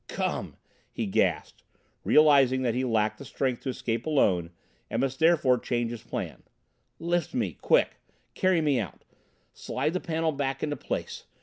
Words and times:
"Come!" 0.07 0.57
he 0.91 1.05
gasped, 1.05 1.63
realizing 2.03 2.63
that 2.63 2.73
he 2.73 2.83
lacked 2.83 3.19
the 3.19 3.23
strength 3.25 3.61
to 3.61 3.69
escape 3.69 4.07
alone 4.07 4.49
and 4.89 4.99
must 5.01 5.19
therefore 5.19 5.59
change 5.59 5.91
his 5.91 6.01
plan. 6.01 6.41
"Lift 6.97 7.35
me 7.35 7.53
quick! 7.61 7.97
Carry 8.33 8.61
me 8.61 8.79
out! 8.79 9.05
Slide 9.53 9.93
the 9.93 9.99
panel 9.99 10.31
back 10.31 10.63
into 10.63 10.75
place. 10.75 11.25